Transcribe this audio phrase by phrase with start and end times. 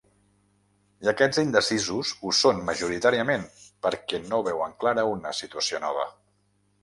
[1.07, 3.45] I aquests indecisos ho són, majoritàriament,
[3.87, 6.09] perquè no veuen clara una situació nova.